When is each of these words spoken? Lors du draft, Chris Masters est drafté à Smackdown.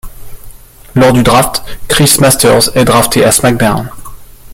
Lors 0.95 1.13
du 1.13 1.21
draft, 1.21 1.61
Chris 1.87 2.15
Masters 2.19 2.75
est 2.75 2.85
drafté 2.85 3.23
à 3.23 3.31
Smackdown. 3.31 3.91